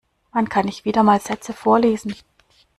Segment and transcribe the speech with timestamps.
[0.31, 2.15] Wann kann ich wieder mal Sätze vorlesen.